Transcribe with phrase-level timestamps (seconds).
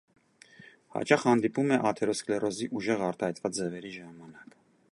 [0.95, 4.57] Հաճախ հանդիպում է աթերոսկլերոզի ուժեղ արտահայտված ձևերի ժամանակ։